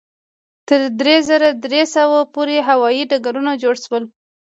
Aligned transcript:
تر 0.67 0.81
درې 0.99 1.15
زره 1.29 1.49
درې 1.65 1.83
سوه 1.95 2.17
پورې 2.35 2.57
هوایي 2.69 3.03
ډګرونه 3.11 3.51
جوړ 3.63 3.75
شول. 3.83 4.03